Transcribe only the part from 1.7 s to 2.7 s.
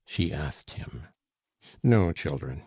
"No, children.